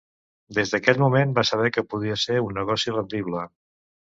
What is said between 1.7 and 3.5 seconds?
que podia ser un negoci rendible.